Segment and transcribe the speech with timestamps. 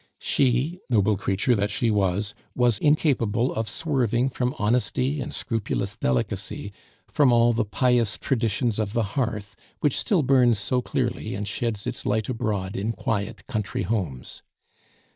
[0.17, 6.73] She, noble creature that she was, was incapable of swerving from honesty and scrupulous delicacy,
[7.07, 11.85] from all the pious traditions of the hearth, which still burns so clearly and sheds
[11.85, 14.41] its light abroad in quiet country homes.